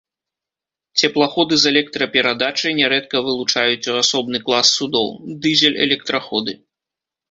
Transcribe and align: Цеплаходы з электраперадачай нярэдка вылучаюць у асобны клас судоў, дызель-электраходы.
Цеплаходы 1.01 1.53
з 1.65 1.67
электраперадачай 1.73 2.71
нярэдка 2.81 3.23
вылучаюць 3.29 3.89
у 3.95 4.01
асобны 4.03 4.37
клас 4.51 4.77
судоў, 4.83 5.07
дызель-электраходы. 5.49 6.53